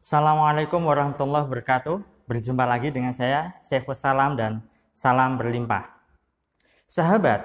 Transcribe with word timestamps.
Assalamualaikum 0.00 0.80
warahmatullahi 0.88 1.44
wabarakatuh. 1.44 2.00
Berjumpa 2.24 2.64
lagi 2.64 2.88
dengan 2.88 3.12
saya, 3.12 3.52
Saiful 3.60 3.92
Salam 3.92 4.32
dan 4.32 4.64
Salam 4.96 5.36
Berlimpah. 5.36 5.92
Sahabat, 6.88 7.44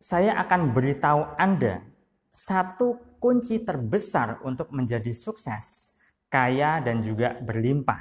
saya 0.00 0.32
akan 0.40 0.72
beritahu 0.72 1.28
Anda 1.36 1.84
satu 2.32 3.20
kunci 3.20 3.60
terbesar 3.60 4.40
untuk 4.48 4.72
menjadi 4.72 5.12
sukses, 5.12 6.00
kaya, 6.32 6.80
dan 6.80 7.04
juga 7.04 7.36
berlimpah. 7.36 8.00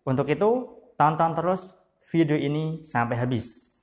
Untuk 0.00 0.24
itu, 0.32 0.72
tonton 0.96 1.36
terus 1.36 1.76
video 2.08 2.40
ini 2.40 2.80
sampai 2.80 3.20
habis. 3.20 3.76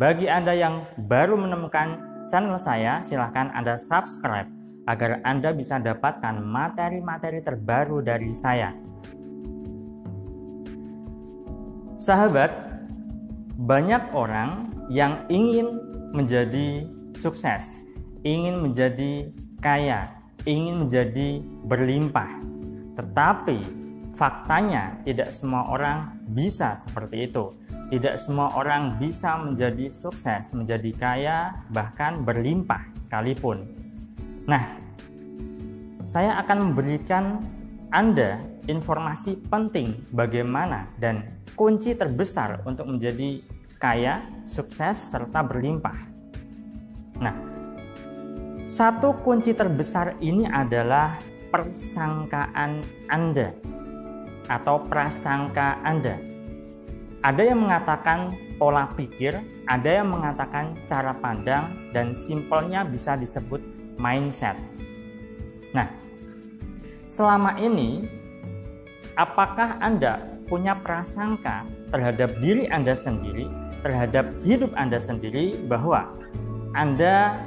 Bagi 0.00 0.32
Anda 0.32 0.56
yang 0.56 0.88
baru 0.96 1.36
menemukan 1.36 2.00
channel 2.32 2.56
saya, 2.56 3.04
silahkan 3.04 3.52
Anda 3.52 3.76
subscribe 3.76 4.48
agar 4.88 5.20
Anda 5.28 5.52
bisa 5.52 5.76
dapatkan 5.76 6.40
materi-materi 6.40 7.44
terbaru 7.44 8.00
dari 8.00 8.32
saya. 8.32 8.72
Sahabat, 12.00 12.48
banyak 13.60 14.16
orang 14.16 14.72
yang 14.88 15.28
ingin 15.28 15.68
menjadi 16.16 16.88
sukses, 17.12 17.84
ingin 18.24 18.56
menjadi 18.56 19.28
kaya, 19.60 20.16
ingin 20.48 20.88
menjadi 20.88 21.44
berlimpah. 21.68 22.40
Tetapi 22.96 23.79
faktanya 24.20 25.00
tidak 25.08 25.32
semua 25.32 25.72
orang 25.72 26.12
bisa 26.28 26.76
seperti 26.76 27.32
itu 27.32 27.56
tidak 27.90 28.22
semua 28.22 28.54
orang 28.54 29.02
bisa 29.02 29.34
menjadi 29.42 29.90
sukses, 29.90 30.54
menjadi 30.54 30.90
kaya, 30.94 31.38
bahkan 31.74 32.22
berlimpah 32.22 32.86
sekalipun. 32.94 33.66
Nah, 34.46 34.78
saya 36.06 36.38
akan 36.38 36.70
memberikan 36.70 37.42
Anda 37.90 38.38
informasi 38.70 39.42
penting 39.50 40.06
bagaimana 40.14 40.86
dan 41.02 41.42
kunci 41.58 41.98
terbesar 41.98 42.62
untuk 42.62 42.86
menjadi 42.86 43.42
kaya, 43.82 44.22
sukses, 44.46 45.10
serta 45.10 45.42
berlimpah. 45.42 45.98
Nah, 47.18 47.34
satu 48.70 49.18
kunci 49.26 49.50
terbesar 49.50 50.14
ini 50.22 50.46
adalah 50.46 51.18
persangkaan 51.50 52.86
Anda 53.10 53.50
atau 54.50 54.82
prasangka 54.90 55.78
Anda. 55.86 56.18
Ada 57.22 57.54
yang 57.54 57.62
mengatakan 57.62 58.34
pola 58.58 58.90
pikir, 58.98 59.38
ada 59.70 60.02
yang 60.02 60.10
mengatakan 60.10 60.74
cara 60.90 61.14
pandang, 61.14 61.94
dan 61.94 62.10
simpelnya 62.10 62.82
bisa 62.82 63.14
disebut 63.14 63.62
mindset. 63.94 64.58
Nah, 65.70 65.86
selama 67.06 67.54
ini, 67.62 68.10
apakah 69.14 69.78
Anda 69.78 70.26
punya 70.50 70.74
prasangka 70.74 71.62
terhadap 71.94 72.34
diri 72.42 72.66
Anda 72.66 72.98
sendiri, 72.98 73.46
terhadap 73.86 74.26
hidup 74.42 74.74
Anda 74.74 74.98
sendiri, 74.98 75.54
bahwa 75.70 76.10
Anda 76.74 77.38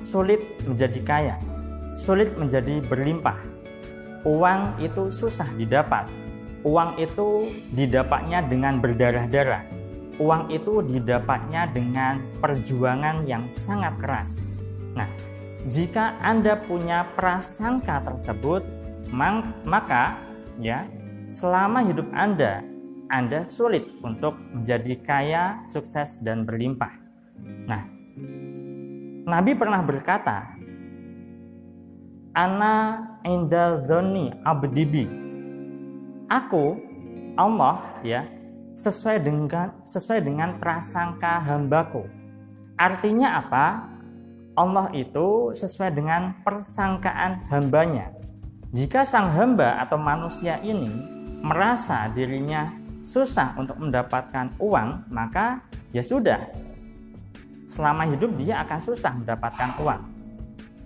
sulit 0.00 0.40
menjadi 0.64 1.00
kaya, 1.04 1.36
sulit 1.92 2.32
menjadi 2.38 2.80
berlimpah, 2.86 3.36
uang 4.24 4.78
itu 4.78 5.10
susah 5.10 5.50
didapat, 5.58 6.08
uang 6.62 6.98
itu 6.98 7.50
didapatnya 7.74 8.46
dengan 8.46 8.78
berdarah-darah. 8.78 9.62
Uang 10.22 10.52
itu 10.54 10.82
didapatnya 10.86 11.66
dengan 11.74 12.22
perjuangan 12.38 13.26
yang 13.26 13.50
sangat 13.50 13.98
keras. 13.98 14.62
Nah, 14.94 15.08
jika 15.66 16.18
Anda 16.22 16.58
punya 16.58 17.10
prasangka 17.18 18.02
tersebut, 18.06 18.62
maka 19.66 20.18
ya, 20.62 20.86
selama 21.26 21.82
hidup 21.82 22.06
Anda 22.14 22.62
Anda 23.12 23.44
sulit 23.44 23.88
untuk 24.00 24.40
menjadi 24.56 24.94
kaya, 25.04 25.44
sukses 25.68 26.24
dan 26.24 26.48
berlimpah. 26.48 26.96
Nah, 27.68 27.84
Nabi 29.28 29.52
pernah 29.52 29.84
berkata, 29.84 30.56
"Ana 32.32 33.04
indal 33.28 33.84
zoni 33.84 34.32
abdibi." 34.44 35.21
Aku 36.32 36.80
Allah 37.36 38.00
ya 38.00 38.24
sesuai 38.72 39.20
dengan 39.20 39.68
sesuai 39.84 40.24
dengan 40.24 40.56
prasangka 40.56 41.44
hambaku. 41.44 42.08
Artinya 42.80 43.36
apa? 43.36 43.92
Allah 44.52 44.88
itu 44.96 45.52
sesuai 45.52 45.92
dengan 45.92 46.40
persangkaan 46.44 47.48
hambanya. 47.52 48.12
Jika 48.72 49.04
sang 49.04 49.32
hamba 49.32 49.80
atau 49.84 50.00
manusia 50.00 50.60
ini 50.64 50.88
merasa 51.44 52.08
dirinya 52.12 52.72
susah 53.04 53.56
untuk 53.56 53.76
mendapatkan 53.80 54.56
uang, 54.56 55.08
maka 55.12 55.60
ya 55.92 56.00
sudah. 56.00 56.40
Selama 57.68 58.08
hidup 58.08 58.36
dia 58.36 58.60
akan 58.64 58.80
susah 58.80 59.12
mendapatkan 59.16 59.70
uang. 59.80 60.02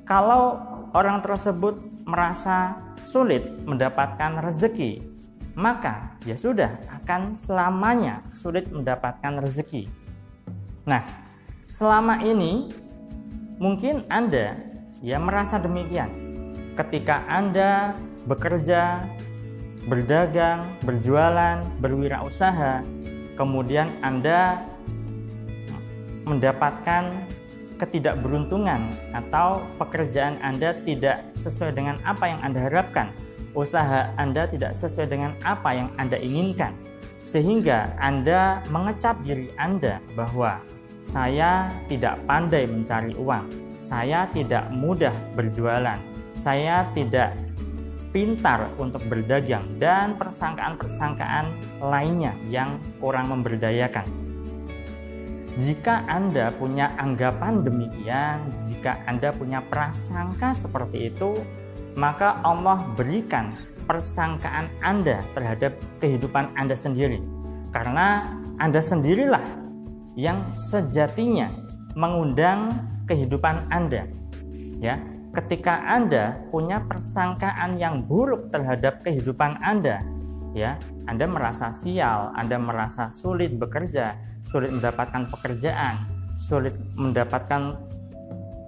Kalau 0.07 0.59
orang 0.95 1.19
tersebut 1.23 1.79
merasa 2.07 2.79
sulit 3.03 3.43
mendapatkan 3.67 4.39
rezeki, 4.47 5.16
maka 5.57 6.21
ya 6.29 6.37
sudah 6.37 6.77
akan 7.01 7.33
selamanya 7.33 8.21
sulit 8.29 8.69
mendapatkan 8.69 9.41
rezeki. 9.41 9.89
Nah, 10.85 11.03
selama 11.73 12.21
ini 12.21 12.69
mungkin 13.57 14.05
Anda 14.13 14.61
ya 15.01 15.17
merasa 15.17 15.57
demikian. 15.57 16.13
Ketika 16.77 17.25
Anda 17.25 17.97
bekerja, 18.29 19.09
berdagang, 19.89 20.77
berjualan, 20.85 21.65
berwirausaha, 21.81 22.85
kemudian 23.41 23.97
Anda 24.05 24.61
mendapatkan 26.29 27.25
ketidakberuntungan 27.81 28.93
atau 29.17 29.65
pekerjaan 29.81 30.37
Anda 30.45 30.77
tidak 30.85 31.25
sesuai 31.33 31.73
dengan 31.73 31.97
apa 32.05 32.29
yang 32.29 32.41
Anda 32.45 32.69
harapkan 32.69 33.09
usaha 33.57 34.13
Anda 34.21 34.45
tidak 34.47 34.77
sesuai 34.77 35.09
dengan 35.09 35.33
apa 35.41 35.73
yang 35.73 35.89
Anda 35.97 36.21
inginkan, 36.21 36.77
sehingga 37.25 37.97
Anda 37.97 38.61
mengecap 38.69 39.25
diri 39.25 39.49
Anda 39.57 39.99
bahwa 40.13 40.61
saya 41.03 41.73
tidak 41.89 42.21
pandai 42.29 42.69
mencari 42.69 43.17
uang, 43.17 43.49
saya 43.81 44.29
tidak 44.31 44.69
mudah 44.71 45.17
berjualan, 45.33 45.99
saya 46.37 46.85
tidak 46.93 47.33
pintar 48.13 48.69
untuk 48.77 49.01
berdagang, 49.09 49.65
dan 49.81 50.21
persangkaan-persangkaan 50.21 51.81
lainnya 51.81 52.37
yang 52.53 52.77
kurang 53.01 53.33
memberdayakan. 53.33 54.05
Jika 55.57 56.05
Anda 56.05 56.53
punya 56.53 56.93
anggapan 57.01 57.65
demikian, 57.65 58.45
jika 58.61 59.01
Anda 59.09 59.33
punya 59.33 59.65
prasangka 59.65 60.53
seperti 60.53 61.09
itu, 61.09 61.33
maka 61.97 62.39
Allah 62.45 62.85
berikan 62.95 63.51
persangkaan 63.89 64.69
Anda 64.85 65.25
terhadap 65.33 65.81
kehidupan 65.99 66.53
Anda 66.55 66.77
sendiri. 66.77 67.19
Karena 67.73 68.37
Anda 68.61 68.85
sendirilah 68.85 69.43
yang 70.17 70.49
sejatinya 70.53 71.53
mengundang 71.97 72.73
kehidupan 73.09 73.73
Anda. 73.73 74.05
Ya, 74.77 75.01
ketika 75.33 75.81
Anda 75.89 76.37
punya 76.53 76.85
persangkaan 76.85 77.81
yang 77.81 78.05
buruk 78.05 78.53
terhadap 78.53 79.01
kehidupan 79.01 79.61
Anda, 79.65 80.05
ya, 80.53 80.77
Anda 81.09 81.25
merasa 81.25 81.73
sial, 81.73 82.33
Anda 82.37 82.61
merasa 82.61 83.09
sulit 83.09 83.57
bekerja, 83.57 84.17
sulit 84.45 84.73
mendapatkan 84.73 85.29
pekerjaan, 85.33 85.95
sulit 86.37 86.77
mendapatkan 86.97 87.77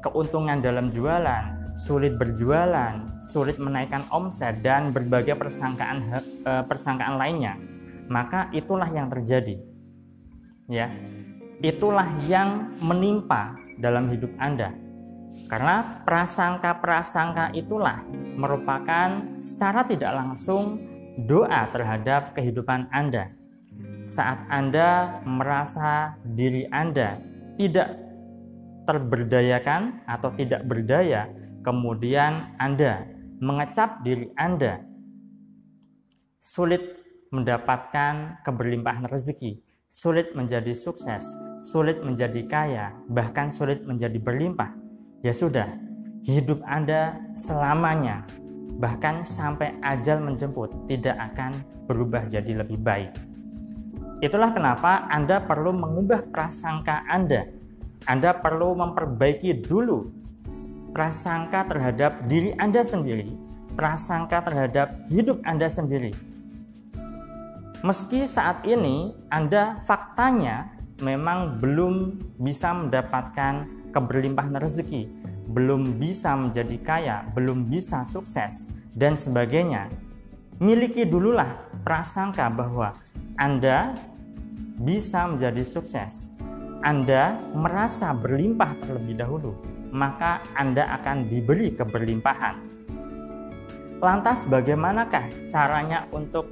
keuntungan 0.00 0.60
dalam 0.64 0.88
jualan, 0.88 1.57
sulit 1.78 2.18
berjualan, 2.18 3.22
sulit 3.22 3.62
menaikkan 3.62 4.02
omset 4.10 4.58
dan 4.66 4.90
berbagai 4.90 5.38
persangkaan 5.38 5.98
eh, 6.18 6.64
persangkaan 6.66 7.14
lainnya, 7.14 7.54
maka 8.10 8.50
itulah 8.50 8.90
yang 8.90 9.06
terjadi. 9.06 9.62
Ya. 10.66 10.90
Itulah 11.58 12.06
yang 12.30 12.70
menimpa 12.82 13.58
dalam 13.82 14.10
hidup 14.10 14.30
Anda. 14.38 14.74
Karena 15.50 16.04
prasangka-prasangka 16.06 17.50
itulah 17.56 18.04
merupakan 18.38 19.38
secara 19.42 19.82
tidak 19.82 20.12
langsung 20.14 20.78
doa 21.26 21.66
terhadap 21.74 22.36
kehidupan 22.38 22.86
Anda. 22.94 23.34
Saat 24.06 24.46
Anda 24.46 25.18
merasa 25.26 26.14
diri 26.22 26.62
Anda 26.70 27.18
tidak 27.58 27.90
terberdayakan 28.86 30.06
atau 30.06 30.30
tidak 30.32 30.62
berdaya, 30.64 31.28
kemudian 31.62 32.54
Anda 32.58 33.06
mengecap 33.38 34.02
diri 34.02 34.30
Anda 34.34 34.82
sulit 36.38 36.98
mendapatkan 37.28 38.40
keberlimpahan 38.46 39.04
rezeki, 39.10 39.60
sulit 39.90 40.32
menjadi 40.32 40.72
sukses, 40.72 41.24
sulit 41.70 42.00
menjadi 42.00 42.40
kaya, 42.48 42.86
bahkan 43.10 43.52
sulit 43.52 43.84
menjadi 43.84 44.16
berlimpah, 44.16 44.72
ya 45.20 45.34
sudah, 45.34 45.68
hidup 46.24 46.64
Anda 46.64 47.20
selamanya, 47.36 48.24
bahkan 48.80 49.20
sampai 49.20 49.76
ajal 49.84 50.24
menjemput, 50.24 50.88
tidak 50.88 51.20
akan 51.32 51.52
berubah 51.84 52.26
jadi 52.32 52.64
lebih 52.64 52.80
baik. 52.80 53.12
Itulah 54.18 54.50
kenapa 54.50 55.06
Anda 55.12 55.44
perlu 55.44 55.70
mengubah 55.76 56.26
prasangka 56.32 57.06
Anda. 57.06 57.46
Anda 58.06 58.34
perlu 58.34 58.74
memperbaiki 58.78 59.62
dulu 59.62 60.17
prasangka 60.92 61.68
terhadap 61.68 62.24
diri 62.26 62.54
Anda 62.56 62.82
sendiri, 62.82 63.34
prasangka 63.78 64.42
terhadap 64.44 64.94
hidup 65.08 65.38
Anda 65.44 65.70
sendiri. 65.70 66.12
Meski 67.86 68.26
saat 68.26 68.66
ini 68.66 69.14
Anda 69.30 69.78
faktanya 69.86 70.74
memang 70.98 71.62
belum 71.62 72.18
bisa 72.42 72.74
mendapatkan 72.74 73.70
keberlimpahan 73.94 74.58
rezeki, 74.58 75.06
belum 75.46 75.96
bisa 75.96 76.34
menjadi 76.34 76.76
kaya, 76.82 77.16
belum 77.32 77.70
bisa 77.70 78.02
sukses, 78.02 78.68
dan 78.98 79.14
sebagainya. 79.14 79.86
Miliki 80.58 81.06
dululah 81.06 81.54
prasangka 81.86 82.50
bahwa 82.50 82.98
Anda 83.38 83.94
bisa 84.82 85.30
menjadi 85.30 85.62
sukses. 85.62 86.34
Anda 86.82 87.38
merasa 87.54 88.10
berlimpah 88.10 88.74
terlebih 88.82 89.18
dahulu, 89.18 89.54
maka 89.90 90.44
Anda 90.54 90.98
akan 91.00 91.28
diberi 91.28 91.72
keberlimpahan. 91.72 92.56
Lantas 93.98 94.46
bagaimanakah 94.46 95.50
caranya 95.50 96.06
untuk 96.14 96.50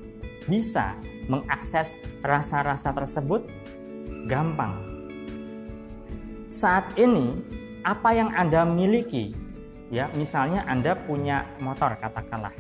bisa 0.51 0.99
mengakses 1.31 1.95
rasa-rasa 2.23 2.91
tersebut 2.95 3.47
gampang. 4.27 4.83
Saat 6.51 6.95
ini 6.99 7.35
apa 7.87 8.11
yang 8.15 8.31
Anda 8.35 8.67
miliki 8.67 9.35
ya, 9.91 10.11
misalnya 10.19 10.67
Anda 10.67 10.99
punya 10.99 11.47
motor 11.63 11.95
katakanlah. 11.99 12.55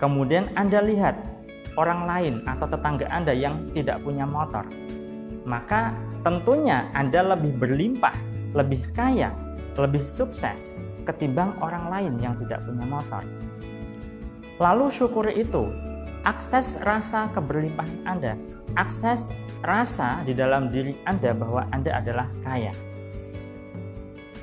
Kemudian 0.00 0.50
Anda 0.56 0.80
lihat 0.80 1.14
orang 1.78 2.08
lain 2.08 2.34
atau 2.48 2.66
tetangga 2.66 3.06
Anda 3.12 3.36
yang 3.36 3.70
tidak 3.76 4.02
punya 4.02 4.26
motor. 4.26 4.66
Maka 5.46 5.94
tentunya 6.26 6.88
Anda 6.96 7.36
lebih 7.36 7.56
berlimpah, 7.60 8.16
lebih 8.56 8.90
kaya, 8.96 9.30
lebih 9.78 10.02
sukses 10.06 10.82
ketimbang 11.06 11.54
orang 11.62 11.90
lain 11.90 12.14
yang 12.18 12.34
tidak 12.42 12.62
punya 12.66 12.86
motor. 12.86 13.22
Lalu 14.60 14.86
syukuri 14.92 15.40
itu, 15.40 15.72
akses 16.26 16.76
rasa 16.84 17.32
keberlimpahan 17.32 18.04
Anda, 18.04 18.36
akses 18.76 19.32
rasa 19.64 20.20
di 20.24 20.36
dalam 20.36 20.68
diri 20.68 20.96
Anda 21.08 21.32
bahwa 21.32 21.64
Anda 21.72 21.96
adalah 21.96 22.28
kaya. 22.44 22.72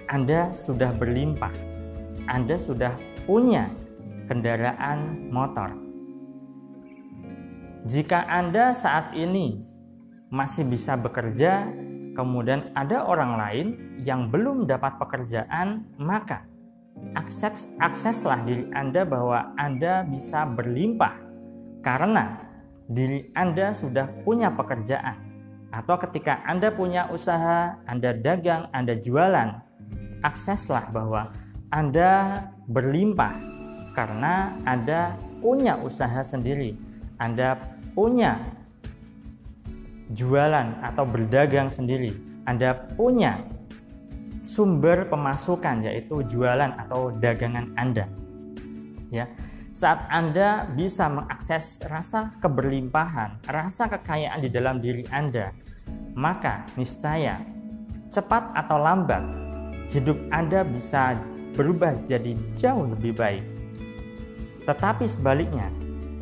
Anda 0.07 0.55
sudah 0.55 0.95
berlimpah, 0.95 1.53
Anda 2.25 2.55
sudah 2.55 2.95
punya 3.27 3.69
kendaraan 4.25 5.29
motor. 5.29 5.75
Jika 7.87 8.25
Anda 8.27 8.75
saat 8.75 9.15
ini 9.15 9.63
masih 10.27 10.67
bisa 10.67 10.99
bekerja, 10.99 11.71
kemudian 12.17 12.73
ada 12.73 13.05
orang 13.05 13.37
lain 13.37 13.67
yang 14.01 14.33
belum 14.33 14.65
dapat 14.65 14.97
pekerjaan, 14.97 15.85
maka 16.01 16.41
akses 17.13 17.69
akseslah 17.77 18.41
diri 18.41 18.65
Anda 18.73 19.05
bahwa 19.05 19.53
Anda 19.53 20.01
bisa 20.01 20.49
berlimpah. 20.49 21.13
Karena 21.85 22.41
diri 22.89 23.29
Anda 23.37 23.69
sudah 23.71 24.09
punya 24.25 24.49
pekerjaan. 24.49 25.29
Atau 25.69 26.01
ketika 26.01 26.41
Anda 26.41 26.73
punya 26.73 27.05
usaha, 27.13 27.77
Anda 27.85 28.17
dagang, 28.17 28.73
Anda 28.73 28.97
jualan, 28.97 29.61
akseslah 30.25 30.89
bahwa 30.89 31.29
Anda 31.69 32.41
berlimpah. 32.65 33.37
Karena 33.93 34.57
Anda 34.65 35.13
punya 35.37 35.77
usaha 35.77 36.25
sendiri. 36.25 36.73
Anda 37.21 37.57
punya 37.93 38.56
jualan 40.11 40.79
atau 40.83 41.03
berdagang 41.03 41.67
sendiri. 41.67 42.15
Anda 42.47 42.73
punya 42.95 43.43
sumber 44.39 45.11
pemasukan 45.11 45.83
yaitu 45.83 46.23
jualan 46.23 46.71
atau 46.87 47.11
dagangan 47.11 47.75
Anda. 47.75 48.07
Ya. 49.11 49.27
Saat 49.77 50.09
Anda 50.09 50.65
bisa 50.73 51.05
mengakses 51.05 51.85
rasa 51.85 52.33
keberlimpahan, 52.41 53.45
rasa 53.45 53.85
kekayaan 53.85 54.41
di 54.41 54.49
dalam 54.49 54.81
diri 54.81 55.05
Anda, 55.13 55.53
maka 56.17 56.65
niscaya 56.73 57.45
cepat 58.09 58.57
atau 58.57 58.81
lambat 58.81 59.21
hidup 59.93 60.17
Anda 60.33 60.65
bisa 60.65 61.13
berubah 61.53 61.93
jadi 62.09 62.33
jauh 62.57 62.89
lebih 62.89 63.13
baik. 63.21 63.45
Tetapi 64.65 65.05
sebaliknya, 65.05 65.69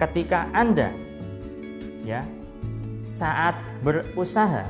ketika 0.03 0.51
Anda 0.51 0.91
ya 2.03 2.27
saat 3.05 3.55
berusaha 3.85 4.65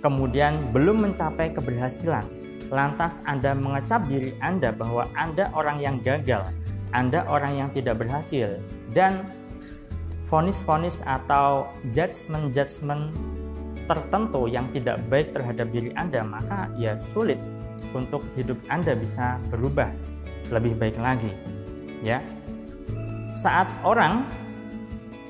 kemudian 0.00 0.72
belum 0.72 1.08
mencapai 1.10 1.52
keberhasilan, 1.52 2.24
lantas 2.72 3.20
Anda 3.28 3.52
mengecap 3.52 4.08
diri 4.08 4.36
Anda 4.40 4.72
bahwa 4.72 5.08
Anda 5.16 5.50
orang 5.52 5.80
yang 5.82 6.00
gagal, 6.00 6.52
anda 6.96 7.26
orang 7.26 7.58
yang 7.60 7.68
tidak 7.74 8.00
berhasil 8.00 8.62
dan 8.96 9.26
vonis-vonis 10.26 11.02
atau 11.04 11.68
judgement-judgement 11.92 13.12
tertentu 13.86 14.50
yang 14.50 14.66
tidak 14.74 14.98
baik 15.06 15.30
terhadap 15.30 15.70
diri 15.70 15.94
Anda, 15.94 16.24
maka 16.26 16.72
ya 16.74 16.98
sulit 16.98 17.38
untuk 17.94 18.24
hidup 18.34 18.58
Anda 18.66 18.98
bisa 18.98 19.38
berubah 19.52 19.92
lebih 20.50 20.80
baik 20.80 20.98
lagi. 20.98 21.30
Ya. 22.02 22.22
Saat 23.36 23.70
orang 23.84 24.26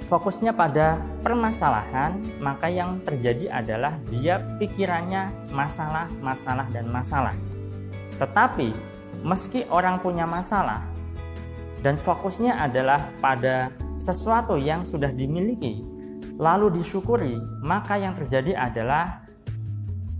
fokusnya 0.06 0.54
pada 0.54 1.02
permasalahan, 1.26 2.22
maka 2.38 2.70
yang 2.70 3.02
terjadi 3.02 3.50
adalah 3.50 3.98
dia 4.06 4.38
pikirannya 4.62 5.50
masalah, 5.50 6.06
masalah 6.22 6.70
dan 6.70 6.86
masalah. 6.86 7.34
Tetapi 8.16 8.70
meski 9.26 9.66
orang 9.68 9.98
punya 9.98 10.24
masalah, 10.24 10.86
dan 11.82 11.98
fokusnya 11.98 12.56
adalah 12.62 13.10
pada 13.18 13.70
sesuatu 14.00 14.58
yang 14.58 14.82
sudah 14.82 15.10
dimiliki 15.12 15.82
lalu 16.36 16.80
disyukuri 16.80 17.38
maka 17.64 17.96
yang 17.96 18.12
terjadi 18.12 18.58
adalah 18.58 19.24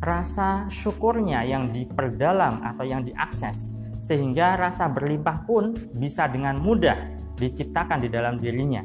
rasa 0.00 0.68
syukurnya 0.68 1.44
yang 1.44 1.72
diperdalam 1.72 2.60
atau 2.64 2.84
yang 2.84 3.04
diakses 3.04 3.76
sehingga 3.96 4.56
rasa 4.56 4.88
berlimpah 4.92 5.44
pun 5.48 5.72
bisa 5.96 6.28
dengan 6.28 6.60
mudah 6.60 7.16
diciptakan 7.36 8.04
di 8.04 8.08
dalam 8.08 8.40
dirinya 8.40 8.84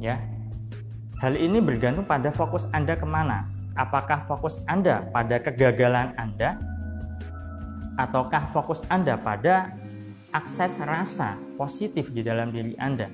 ya 0.00 0.20
hal 1.20 1.34
ini 1.36 1.60
bergantung 1.60 2.04
pada 2.04 2.28
fokus 2.32 2.68
anda 2.72 2.96
ke 2.96 3.04
mana 3.08 3.48
apakah 3.76 4.20
fokus 4.24 4.60
anda 4.68 5.04
pada 5.12 5.40
kegagalan 5.40 6.12
anda 6.20 6.56
ataukah 7.96 8.44
fokus 8.52 8.84
anda 8.92 9.16
pada 9.16 9.72
akses 10.36 10.84
rasa 10.84 11.40
positif 11.56 12.12
di 12.12 12.20
dalam 12.20 12.52
diri 12.52 12.76
Anda. 12.76 13.08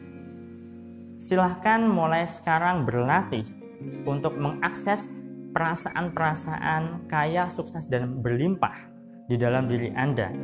Silahkan 1.23 1.87
mulai 1.87 2.27
sekarang 2.27 2.83
berlatih 2.83 3.47
untuk 4.03 4.35
mengakses 4.35 5.07
perasaan-perasaan 5.55 7.07
kaya, 7.07 7.47
sukses, 7.47 7.87
dan 7.87 8.19
berlimpah 8.19 8.91
di 9.31 9.39
dalam 9.39 9.71
diri 9.71 9.95
Anda. 9.95 10.35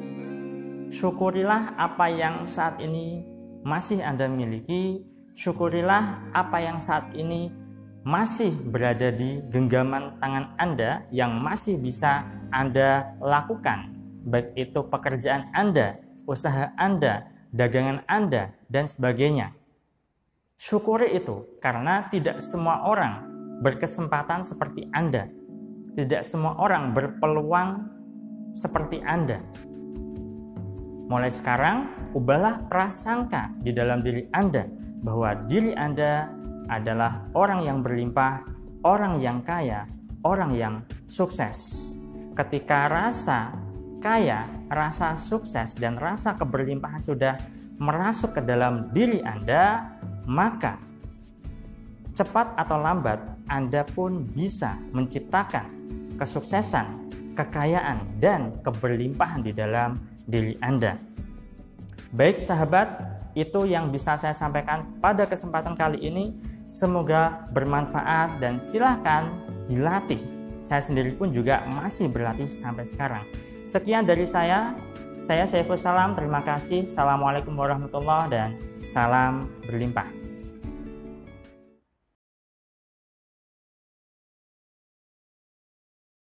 Syukurilah 0.94 1.74
apa 1.74 2.06
yang 2.06 2.46
saat 2.46 2.78
ini 2.78 3.26
masih 3.66 3.98
Anda 4.06 4.30
miliki, 4.30 5.02
syukurilah 5.38 6.34
apa 6.34 6.58
yang 6.58 6.82
saat 6.82 7.14
ini 7.14 7.54
masih 8.02 8.50
berada 8.50 9.14
di 9.14 9.38
genggaman 9.46 10.18
tangan 10.18 10.58
Anda 10.58 11.06
yang 11.14 11.38
masih 11.38 11.78
bisa 11.78 12.26
Anda 12.50 13.14
lakukan, 13.22 13.94
baik 14.26 14.58
itu 14.58 14.82
pekerjaan 14.90 15.54
Anda, 15.54 16.02
usaha 16.26 16.74
Anda, 16.74 17.30
dagangan 17.54 18.02
Anda, 18.10 18.50
dan 18.66 18.90
sebagainya. 18.90 19.54
Syukuri 20.58 21.14
itu 21.14 21.46
karena 21.62 22.10
tidak 22.10 22.42
semua 22.42 22.82
orang 22.82 23.30
berkesempatan 23.62 24.42
seperti 24.42 24.90
Anda. 24.90 25.30
Tidak 25.94 26.26
semua 26.26 26.58
orang 26.58 26.90
berpeluang 26.90 27.86
seperti 28.58 28.98
Anda. 29.06 29.38
Mulai 31.06 31.30
sekarang, 31.30 31.94
ubahlah 32.10 32.66
prasangka 32.66 33.54
di 33.62 33.70
dalam 33.70 34.02
diri 34.02 34.26
Anda 34.34 34.66
bahwa 35.02 35.34
diri 35.46 35.74
Anda 35.74 36.30
adalah 36.68 37.26
orang 37.32 37.64
yang 37.64 37.78
berlimpah, 37.80 38.44
orang 38.84 39.18
yang 39.22 39.40
kaya, 39.40 39.88
orang 40.22 40.52
yang 40.54 40.74
sukses. 41.08 41.90
Ketika 42.36 42.86
rasa 42.86 43.56
kaya, 43.98 44.46
rasa 44.70 45.18
sukses, 45.18 45.74
dan 45.74 45.98
rasa 45.98 46.38
keberlimpahan 46.38 47.02
sudah 47.02 47.34
merasuk 47.78 48.38
ke 48.38 48.42
dalam 48.44 48.90
diri 48.94 49.22
Anda, 49.22 49.94
maka 50.28 50.78
cepat 52.14 52.58
atau 52.58 52.78
lambat 52.78 53.18
Anda 53.46 53.82
pun 53.86 54.26
bisa 54.26 54.74
menciptakan 54.90 55.66
kesuksesan, 56.18 57.10
kekayaan, 57.38 58.18
dan 58.18 58.58
keberlimpahan 58.66 59.46
di 59.46 59.54
dalam 59.54 59.94
diri 60.26 60.58
Anda. 60.58 60.98
Baik 62.10 62.42
sahabat, 62.42 63.17
itu 63.34 63.68
yang 63.68 63.90
bisa 63.92 64.16
saya 64.16 64.36
sampaikan 64.36 65.00
pada 65.02 65.24
kesempatan 65.28 65.74
kali 65.74 66.00
ini. 66.04 66.36
Semoga 66.68 67.48
bermanfaat 67.56 68.44
dan 68.44 68.60
silahkan 68.60 69.32
dilatih. 69.64 70.20
Saya 70.60 70.84
sendiri 70.84 71.16
pun 71.16 71.32
juga 71.32 71.64
masih 71.72 72.12
berlatih 72.12 72.44
sampai 72.44 72.84
sekarang. 72.84 73.24
Sekian 73.64 74.04
dari 74.04 74.28
saya. 74.28 74.76
Saya 75.18 75.48
Saiful 75.48 75.80
Salam. 75.80 76.14
Terima 76.14 76.44
kasih. 76.44 76.86
Assalamualaikum 76.86 77.56
warahmatullahi 77.56 78.30
dan 78.30 78.50
salam 78.84 79.50
berlimpah. 79.66 80.27